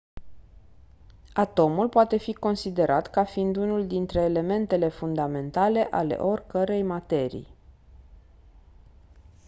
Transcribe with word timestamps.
atomul 1.33 1.89
poate 1.89 2.17
fi 2.17 2.33
considerat 2.33 3.09
ca 3.09 3.23
fiind 3.23 3.55
unul 3.55 3.87
dintre 3.87 4.19
elementele 4.21 4.87
fundamentale 4.89 5.87
ale 5.91 6.15
oricărei 6.15 6.83
materii 6.83 7.47